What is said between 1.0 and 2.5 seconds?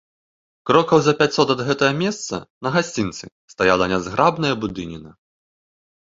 за пяцьсот ад гэтага месца,